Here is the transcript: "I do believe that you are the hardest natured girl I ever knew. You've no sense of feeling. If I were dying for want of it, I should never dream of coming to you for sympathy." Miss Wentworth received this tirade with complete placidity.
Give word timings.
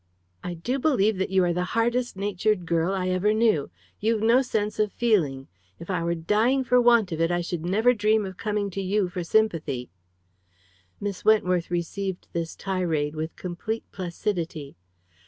"I 0.43 0.55
do 0.55 0.79
believe 0.79 1.19
that 1.19 1.29
you 1.29 1.43
are 1.43 1.53
the 1.53 1.63
hardest 1.77 2.17
natured 2.17 2.65
girl 2.65 2.91
I 2.91 3.09
ever 3.09 3.35
knew. 3.35 3.69
You've 3.99 4.23
no 4.23 4.41
sense 4.41 4.79
of 4.79 4.91
feeling. 4.91 5.47
If 5.77 5.91
I 5.91 6.03
were 6.03 6.15
dying 6.15 6.63
for 6.63 6.81
want 6.81 7.11
of 7.11 7.21
it, 7.21 7.29
I 7.29 7.41
should 7.41 7.63
never 7.63 7.93
dream 7.93 8.25
of 8.25 8.35
coming 8.35 8.71
to 8.71 8.81
you 8.81 9.09
for 9.09 9.23
sympathy." 9.23 9.91
Miss 10.99 11.23
Wentworth 11.23 11.69
received 11.69 12.29
this 12.33 12.55
tirade 12.55 13.13
with 13.15 13.35
complete 13.35 13.83
placidity. 13.91 14.75